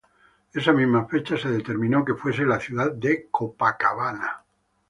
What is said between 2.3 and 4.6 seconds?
la ciudad de Copacabana.